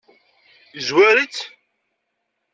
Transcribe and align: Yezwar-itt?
Yezwar-itt? 0.75 1.39